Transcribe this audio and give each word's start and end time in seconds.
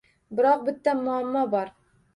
Biroq 0.39 0.63
bitta 0.71 0.97
muammo 1.03 1.47
bor 1.55 1.75